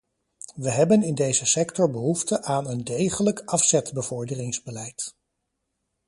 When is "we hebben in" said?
0.55-1.15